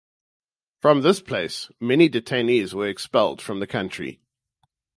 [0.81, 4.19] From this place many detainees were expelled from the country.